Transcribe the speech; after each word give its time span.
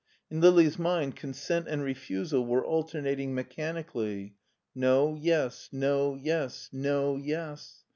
In 0.31 0.41
Lili's 0.41 0.79
mind 0.79 1.15
consent 1.15 1.67
and 1.67 1.83
refusal 1.83 2.43
were 2.43 2.65
alternating 2.65 3.35
mechanically. 3.35 4.33
No, 4.73 5.13
yes; 5.13 5.69
no, 5.71 6.15
yes; 6.15 6.69
no, 6.73 7.17
yes. 7.17 7.83